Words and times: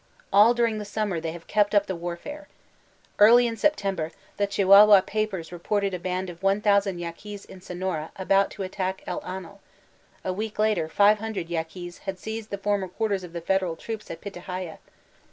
All 0.33 0.55
during 0.55 0.79
the 0.79 0.83
sitm 0.83 1.09
mer 1.09 1.21
they 1.21 1.31
have 1.31 1.45
kept 1.45 1.75
up 1.75 1.85
the 1.85 1.95
warfare. 1.95 2.47
* 2.85 3.19
Early 3.19 3.45
in 3.45 3.55
Septem 3.55 3.95
ber, 3.97 4.11
the 4.37 4.47
Chihuahua 4.47 5.01
papers 5.01 5.51
reported 5.51 5.93
a 5.93 5.99
band 5.99 6.27
of 6.27 6.39
iiOOO 6.39 6.99
Ya 6.99 7.11
quis 7.11 7.45
in 7.45 7.61
Sonora 7.61 8.11
about 8.15 8.49
to 8.49 8.63
attack 8.63 9.03
El 9.05 9.21
Anil; 9.21 9.59
a 10.25 10.33
week 10.33 10.57
later 10.57 10.89
500 10.89 11.51
Yaquis 11.51 11.99
had 12.05 12.17
seized 12.17 12.49
the 12.49 12.57
former 12.57 12.87
quarters 12.87 13.23
of 13.23 13.31
the 13.33 13.41
federal 13.41 13.75
troops 13.75 14.09
at 14.09 14.21
Pitahaya. 14.21 14.79